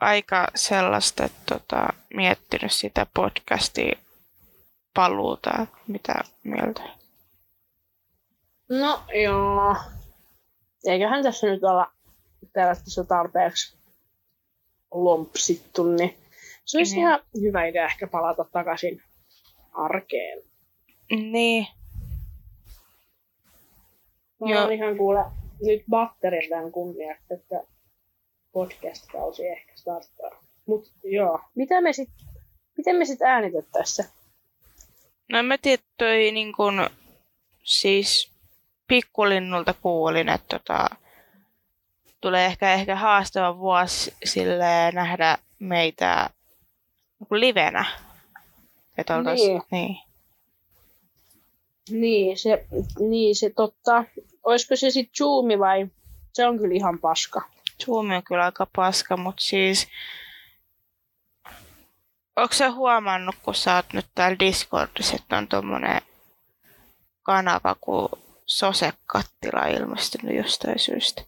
aika 0.00 0.46
sellaista, 0.54 1.24
että 1.24 1.40
tota, 1.54 1.88
miettinyt 2.14 2.72
sitä 2.72 3.06
podcastia 3.14 3.98
paluuta. 4.94 5.66
Mitä 5.86 6.14
mieltä? 6.44 6.82
No 8.68 9.02
joo. 9.24 9.76
Eiköhän 10.84 11.22
tässä 11.22 11.46
nyt 11.46 11.64
olla 11.64 11.92
periaatteessa 12.52 13.04
tarpeeksi 13.04 13.76
lompsittu, 14.90 15.84
niin 15.84 16.16
se 16.64 16.78
olisi 16.78 16.94
Niin. 16.94 17.06
ihan 17.06 17.20
hyvä 17.40 17.64
idea 17.64 17.86
ehkä 17.86 18.06
palata 18.06 18.44
takaisin 18.52 19.02
arkeen. 19.72 20.42
Niin, 21.10 21.66
Mä 24.40 24.50
Joo. 24.50 24.68
ihan 24.68 24.96
kuule 24.96 25.24
nyt 25.62 25.82
batteriltaan 25.90 26.72
kunniaksi, 26.72 27.34
että 27.34 27.60
podcast-kausi 28.52 29.46
ehkä 29.46 29.72
starttaa. 29.76 30.30
Mut 30.66 30.92
joo, 31.04 31.40
mitä 31.54 31.80
me 31.80 31.92
sit, 31.92 32.10
miten 32.76 32.96
me 32.96 33.04
sit 33.04 33.22
äänitettäisiin 33.22 34.06
se? 34.06 34.12
no 35.28 35.42
mä 35.42 35.58
tiedän, 35.58 35.84
toi 35.98 36.30
niin 36.32 36.52
kun, 36.52 36.90
siis 37.62 38.30
pikkulinnulta 38.86 39.74
kuulin, 39.74 40.28
että 40.28 40.58
tota, 40.58 40.88
tulee 42.20 42.46
ehkä, 42.46 42.72
ehkä 42.72 42.96
haastava 42.96 43.58
vuosi 43.58 44.14
sille 44.24 44.92
nähdä 44.92 45.38
meitä 45.58 46.30
niin 47.20 47.40
livenä. 47.40 47.84
Että 48.98 49.16
oltais, 49.16 49.40
Niin. 49.40 49.62
niin. 49.70 49.98
Niin, 51.90 52.38
se, 52.38 52.66
niin, 52.98 53.36
se 53.36 53.50
totta. 53.50 54.04
Olisiko 54.44 54.76
se 54.76 54.90
sit 54.90 55.10
Zoomi 55.18 55.58
vai? 55.58 55.86
Se 56.32 56.46
on 56.46 56.58
kyllä 56.58 56.74
ihan 56.74 56.98
paska. 56.98 57.42
Suomi 57.78 58.16
on 58.16 58.22
kyllä 58.22 58.44
aika 58.44 58.66
paska, 58.76 59.16
mutta 59.16 59.42
siis... 59.42 59.88
Onko 62.36 62.54
sä 62.54 62.70
huomannut, 62.70 63.34
kun 63.42 63.54
sä 63.54 63.76
oot 63.76 63.92
nyt 63.92 64.06
täällä 64.14 64.38
Discordissa, 64.38 65.16
että 65.16 65.38
on 65.38 65.48
tommonen 65.48 66.02
kanava 67.22 67.76
kuin 67.80 68.08
Sosekattila 68.46 69.66
ilmestynyt 69.66 70.36
jostain 70.36 70.78
syystä? 70.78 71.22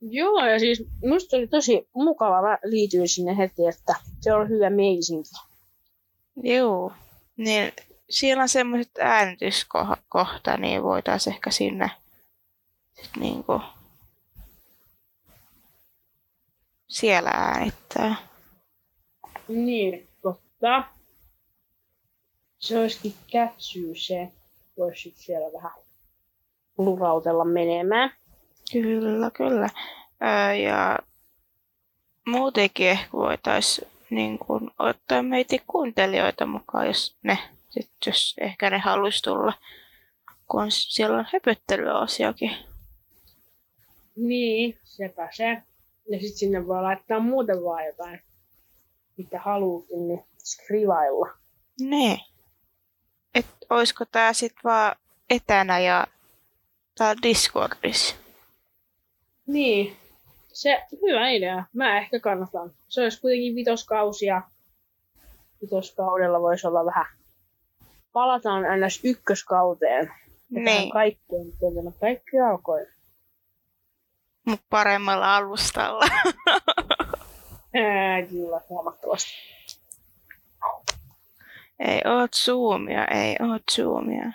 Joo, 0.00 0.46
ja 0.46 0.58
siis 0.58 0.84
musta 1.08 1.36
oli 1.36 1.46
tosi 1.46 1.88
mukava. 1.94 2.42
Mä 2.42 2.58
liityin 2.64 3.08
sinne 3.08 3.36
heti, 3.36 3.66
että 3.66 3.94
se 4.20 4.34
on 4.34 4.48
hyvä 4.48 4.70
meisinki. 4.70 5.30
Joo. 6.42 6.92
Niin 7.36 7.72
siellä 8.10 8.42
on 8.42 8.48
semmoiset 8.48 8.92
äänityskohta, 8.98 10.56
niin 10.58 10.82
voitaisiin 10.82 11.34
ehkä 11.34 11.50
sinne 11.50 11.90
sit 12.94 13.10
niinku 13.16 13.60
siellä 16.94 17.30
äänittää. 17.30 18.16
Niin, 19.48 20.08
totta. 20.22 20.84
Se 22.58 22.78
olisikin 22.78 23.14
kätsyy 23.32 23.94
se. 23.94 24.32
Voisi 24.78 25.02
sit 25.02 25.16
siellä 25.16 25.52
vähän 25.52 25.72
lurautella 26.78 27.44
menemään. 27.44 28.10
Kyllä, 28.72 29.30
kyllä. 29.30 29.68
Ää, 30.20 30.54
ja 30.54 30.98
muutenkin 32.26 32.88
ehkä 32.88 33.08
voitaisiin 33.12 33.88
niin 34.10 34.38
kun, 34.38 34.70
ottaa 34.78 35.22
meitä 35.22 35.56
kuuntelijoita 35.66 36.46
mukaan, 36.46 36.86
jos 36.86 37.16
ne, 37.22 37.38
sit, 37.70 37.90
jos 38.06 38.34
ehkä 38.40 38.70
ne 38.70 38.78
haluaisi 38.78 39.22
tulla, 39.22 39.52
kun 40.48 40.62
on, 40.62 40.70
siellä 40.70 41.18
on 41.18 41.26
höpöttelyosiokin. 41.32 42.56
Niin, 44.16 44.78
sepä 44.84 45.28
se. 45.32 45.62
Ja 46.08 46.18
sitten 46.18 46.38
sinne 46.38 46.66
voi 46.66 46.82
laittaa 46.82 47.20
muuten 47.20 47.64
vaan 47.64 47.86
jotain, 47.86 48.20
mitä 49.16 49.40
haluukin, 49.40 50.08
niin 50.08 50.24
skrivailla. 50.38 51.30
Ne. 51.80 52.20
Et 53.34 53.46
olisiko 53.70 54.04
tää 54.04 54.32
sit 54.32 54.54
vaan 54.64 54.96
etänä 55.30 55.78
ja 55.78 56.06
tää 56.98 57.14
Discordissa? 57.22 58.16
Niin, 59.46 59.96
se 60.52 60.82
hyvä 61.02 61.28
idea. 61.28 61.64
Mä 61.72 61.98
ehkä 61.98 62.20
kannatan. 62.20 62.72
Se 62.88 63.02
olisi 63.02 63.20
kuitenkin 63.20 63.54
vitoskausi 63.54 64.26
ja 64.26 64.42
vitoskaudella 65.62 66.40
voisi 66.40 66.66
olla 66.66 66.84
vähän. 66.84 67.06
Palataan 68.12 68.62
ns. 68.80 69.00
ykköskauteen. 69.04 70.12
Niin, 70.50 70.90
kaikkeen, 70.90 71.46
kaikki 72.00 72.40
alkoi. 72.40 72.86
Mut 74.44 74.60
paremmalla 74.70 75.36
alustalla. 75.36 76.04
Ää, 77.74 78.22
kyllä, 78.22 78.60
huomattavasti. 78.68 79.32
ei 81.78 82.00
oo 82.04 82.28
zoomia, 82.34 83.04
ei 83.04 83.36
oo 83.40 83.58
zoomia. 83.72 84.32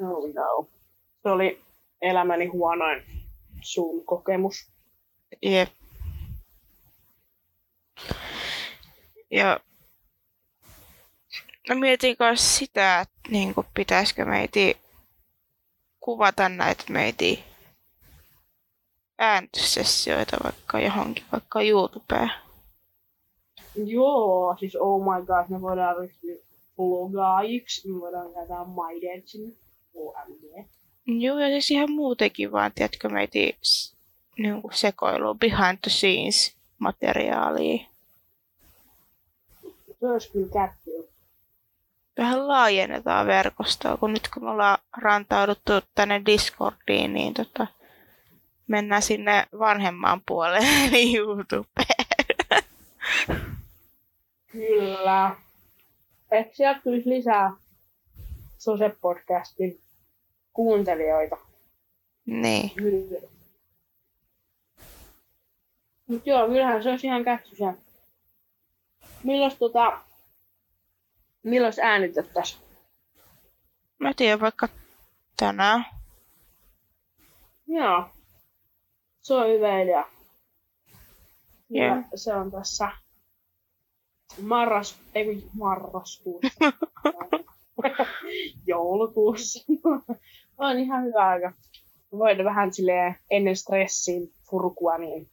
No, 0.00 0.10
no. 0.34 0.68
Se 1.22 1.28
oli 1.28 1.62
elämäni 2.02 2.46
huonoin 2.46 3.02
Zoom-kokemus. 3.62 4.70
Jep. 5.42 5.68
Ja 9.30 9.60
no 11.68 11.74
mietin 11.74 12.16
myös 12.20 12.56
sitä, 12.58 13.00
että 13.00 13.30
niin 13.30 13.54
kuin, 13.54 13.66
pitäisikö 13.74 14.24
meitä 14.24 14.60
kuvata 16.00 16.48
näitä 16.48 16.84
meitä 16.88 17.24
äänityssessioita 19.18 20.36
vaikka 20.44 20.80
johonkin, 20.80 21.24
vaikka 21.32 21.62
YouTubeen. 21.62 22.30
Joo, 23.74 24.56
siis 24.60 24.76
oh 24.76 25.02
my 25.02 25.26
god, 25.26 25.44
me 25.48 25.60
voidaan 25.60 25.96
ryhtyä 25.96 26.34
vlogaajiksi. 26.78 27.88
Me 27.88 28.00
voidaan 28.00 28.34
käyttää 28.34 28.64
maiden 28.64 29.22
sinne. 29.24 29.52
OMG. 29.94 30.66
Joo, 31.06 31.38
ja 31.38 31.48
siis 31.48 31.70
ihan 31.70 31.90
muutenkin 31.90 32.52
vaan, 32.52 32.72
tiedätkö, 32.74 33.08
meitä 33.08 33.38
niin 34.38 34.62
sekoilu 34.72 35.34
behind 35.34 35.78
the 35.82 35.90
scenes 35.90 36.56
materiaalia. 36.78 37.86
Se 40.00 40.06
olisi 40.06 40.32
kyllä 40.32 40.52
kättyä. 40.52 41.09
Vähän 42.20 42.48
laajennetaan 42.48 43.26
verkostoa, 43.26 43.96
kun 43.96 44.12
nyt 44.12 44.28
kun 44.34 44.44
me 44.44 44.50
ollaan 44.50 44.78
rantauduttu 44.96 45.72
tänne 45.94 46.22
Discordiin, 46.26 47.12
niin 47.12 47.34
tota, 47.34 47.66
mennään 48.66 49.02
sinne 49.02 49.46
vanhemman 49.58 50.22
puolelle, 50.26 50.68
eli 50.88 51.16
YouTubeen. 51.16 52.06
Kyllä. 54.52 55.36
Ehkä 56.30 56.54
sieltä 56.54 56.80
tulisi 56.84 57.08
lisää 57.08 57.52
Sose-podcastin 58.58 59.80
kuuntelijoita. 60.52 61.36
Niin. 62.26 62.70
Kyllä. 62.70 63.20
Mut 66.06 66.26
joo, 66.26 66.48
kyllähän 66.48 66.82
se 66.82 66.90
olisi 66.90 67.06
ihan 67.06 67.24
kätsysen. 67.24 67.78
Milloin 69.22 69.52
tota... 69.58 70.09
Milloin 71.42 71.72
äänitettäisiin? 71.82 72.62
Mä 73.98 74.12
tiedän 74.16 74.40
vaikka 74.40 74.68
tänään. 75.36 75.86
Joo. 77.66 78.04
Se 79.20 79.34
on 79.34 79.48
hyvä 79.48 79.80
idea. 79.80 80.04
Ja 81.70 81.86
Joo. 81.86 82.02
se 82.14 82.34
on 82.34 82.50
tässä 82.50 82.90
marras, 84.42 85.00
ei 85.14 85.24
kun 85.24 85.50
marraskuussa. 85.58 86.72
Joulukuussa. 88.66 89.72
on 90.58 90.78
ihan 90.78 91.04
hyvä 91.04 91.28
aika. 91.28 91.52
Voidaan 92.12 92.44
vähän 92.44 92.74
silleen 92.74 93.16
ennen 93.30 93.56
stressin 93.56 94.32
purkua, 94.50 94.98
niin 94.98 95.30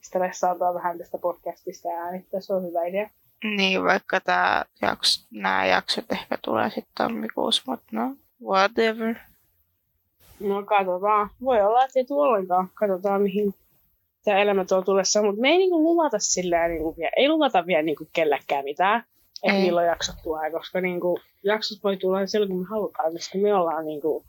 stressautua 0.00 0.74
vähän 0.74 0.98
tästä 0.98 1.18
podcastista 1.18 1.88
ja 1.88 2.00
äänittää. 2.00 2.40
Se 2.40 2.54
on 2.54 2.66
hyvä 2.66 2.84
idea. 2.84 3.10
Niin, 3.44 3.84
vaikka 3.84 4.20
tää 4.20 4.64
jaks, 4.82 5.26
nämä 5.30 5.66
jaksot 5.66 6.04
ehkä 6.12 6.38
tulee 6.42 6.70
sitten 6.70 6.92
tammikuussa, 6.94 7.62
mutta 7.66 7.86
no, 7.92 8.16
whatever. 8.44 9.14
No 10.40 10.62
katsotaan. 10.62 11.30
Voi 11.40 11.62
olla, 11.62 11.84
että 11.84 11.98
ei 11.98 12.04
tule 12.04 12.28
ollenkaan. 12.28 12.70
Katsotaan, 12.74 13.22
mihin 13.22 13.54
tämä 14.24 14.38
elämä 14.38 14.64
tuo 14.64 14.82
tulessa. 14.82 15.22
Mutta 15.22 15.40
me 15.40 15.48
ei 15.48 15.58
niinku 15.58 15.82
luvata 15.82 16.18
sillä 16.18 16.68
niinku, 16.68 16.96
ei 17.16 17.28
luvata 17.28 17.66
vielä 17.66 17.82
niinku 17.82 18.08
kellekään 18.12 18.64
mitään. 18.64 19.04
Että 19.42 19.56
Ei. 19.56 19.62
milloin 19.62 19.86
jaksot 19.86 20.16
tulee, 20.22 20.50
koska 20.50 20.80
niinku, 20.80 21.20
jaksot 21.42 21.84
voi 21.84 21.96
tulla 21.96 22.26
silloin, 22.26 22.50
kun 22.50 22.60
me 22.60 22.66
halutaan, 22.70 23.12
koska 23.12 23.38
me 23.38 23.54
ollaan 23.54 23.84
niinku, 23.84 24.24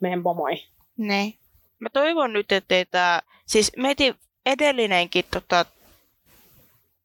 meidän 0.00 0.22
pomoi. 0.22 0.54
Niin. 0.96 1.34
Mä 1.78 1.88
toivon 1.92 2.32
nyt, 2.32 2.52
ettei 2.52 2.84
tää... 2.86 3.22
Siis 3.46 3.72
meiti 3.76 4.16
edellinenkin 4.46 5.24
tota, 5.30 5.64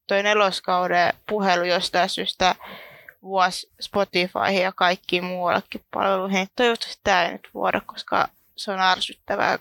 toi 0.07 0.23
neloskauden 0.23 1.13
puhelu 1.29 1.63
jostain 1.63 2.09
syystä 2.09 2.55
vuosi 3.21 3.69
Spotifyhin 3.81 4.61
ja 4.61 4.71
kaikkiin 4.75 5.23
muuallekin 5.23 5.81
palveluihin. 5.93 6.47
Toivottavasti 6.55 7.01
tää 7.03 7.25
ei 7.25 7.31
nyt 7.31 7.49
vuoda, 7.53 7.81
koska 7.85 8.27
se 8.55 8.71
on 8.71 8.79
ärsyttävää. 8.79 9.59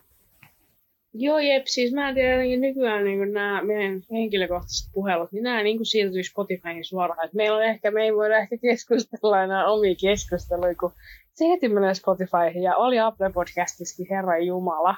Joo, 1.14 1.38
jep, 1.38 1.66
siis 1.66 1.92
mä 1.92 2.08
en 2.08 2.14
tiedä, 2.14 2.32
jotenkin 2.32 2.60
nykyään 2.60 3.04
niin 3.04 3.32
nämä 3.32 3.62
meidän 3.62 4.00
henkilökohtaiset 4.10 4.92
puhelut, 4.92 5.32
niin 5.32 5.44
nämä 5.44 5.62
niin 5.62 5.86
siirtyy 5.86 6.22
Spotifyhin 6.22 6.84
suoraan. 6.84 7.24
Et 7.24 7.32
meillä 7.32 7.56
on 7.56 7.64
ehkä, 7.64 7.90
me 7.90 8.02
ei 8.02 8.14
voida 8.14 8.38
ehkä 8.38 8.56
keskustella 8.56 9.42
enää 9.42 9.66
omia 9.66 9.94
keskusteluja, 10.00 10.74
kun 10.74 10.92
se 11.34 11.48
heti 11.48 11.68
menee 11.68 11.94
Spotifyhin 11.94 12.62
ja 12.62 12.76
oli 12.76 13.00
Apple 13.00 13.30
Podcastissakin, 13.30 14.06
Herra 14.10 14.38
Jumala. 14.38 14.96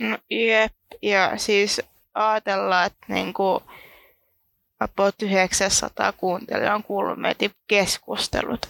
No, 0.00 0.18
jep, 0.30 0.72
ja 1.02 1.32
siis 1.36 1.80
ajatellaan, 2.14 2.86
että 2.86 3.06
niinku 3.08 3.62
about 4.80 5.14
900 5.22 6.12
kuuntelijaa 6.12 6.74
on 6.74 6.82
kuullut 6.82 7.18
meitä 7.18 7.50
keskustelut. 7.66 8.66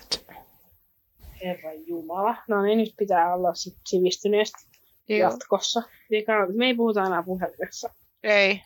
Herra 1.44 1.72
Jumala. 1.72 2.34
No 2.48 2.62
niin, 2.62 2.78
nyt 2.78 2.94
pitää 2.96 3.34
olla 3.34 3.54
sit 3.54 3.74
sivistyneesti 3.86 4.66
Joo. 5.08 5.30
jatkossa. 5.30 5.82
Me 6.56 6.66
ei 6.66 6.74
puhuta 6.74 7.04
enää 7.06 7.22
puhelimessa. 7.22 7.90
Ei. 8.22 8.62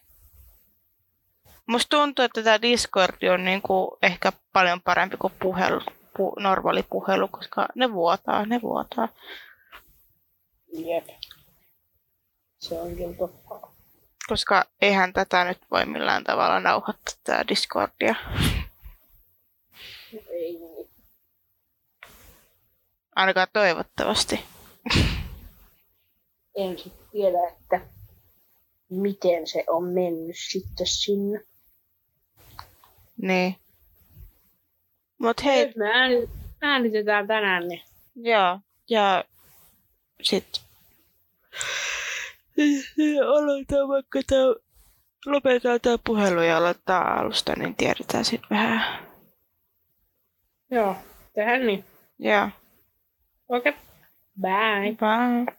Musta 1.67 1.97
tuntuu, 1.97 2.25
että 2.25 2.43
tämä 2.43 2.63
Discord 2.63 3.23
on 3.35 3.45
niinku 3.45 3.99
ehkä 4.03 4.33
paljon 4.53 4.81
parempi 4.81 5.17
kuin 5.17 5.33
puhelu, 5.43 5.81
pu, 6.17 6.35
normaali 6.39 6.83
puhelu, 6.83 7.29
koska 7.29 7.69
ne 7.75 7.93
vuotaa, 7.93 8.47
ne 8.47 8.63
vuotaa. 8.63 9.09
Jep. 10.73 11.09
Se 12.59 12.81
on 12.81 12.97
kyllä 12.97 13.17
totta. 13.17 13.72
Koska 14.29 14.65
eihän 14.81 15.13
tätä 15.13 15.45
nyt 15.45 15.59
voi 15.71 15.87
millään 15.87 16.25
tavalla 16.25 16.61
nauhoittaa 16.61 17.15
tämä 17.25 17.45
Discordia. 17.49 18.15
Ei. 20.31 20.59
Ainakaan 23.17 23.47
toivottavasti. 23.53 24.45
En 26.57 26.77
tiedä, 27.13 27.39
että 27.49 27.81
miten 28.91 29.47
se 29.47 29.65
on 29.69 29.85
mennyt 29.85 30.37
sitten 30.51 30.87
sinne. 30.87 31.41
Niin. 33.23 33.57
Mut 35.19 35.45
hei, 35.45 35.67
Nyt 35.67 35.77
me 35.77 35.85
ääni- 35.93 36.29
äänitetään 36.63 37.27
tänään, 37.27 37.69
niin 37.69 37.83
Joo, 38.15 38.61
ja 38.91 39.25
sit 40.23 40.62
aloitetaan 43.37 43.89
vaikka 43.89 44.21
tää, 44.27 44.39
lopetetaan 45.27 45.81
tää 45.81 45.99
puhelu 46.07 46.41
ja 46.41 46.57
aloittaa 46.57 47.21
alusta, 47.21 47.53
niin 47.57 47.75
tiedetään 47.75 48.25
sit 48.25 48.41
vähän. 48.51 48.99
joo, 50.71 50.97
tehdään 51.35 51.67
niin. 51.67 51.85
Joo, 52.19 52.49
Okei. 53.49 53.73
Okay. 53.73 53.83
Bye. 54.41 54.97
bye. 54.97 55.57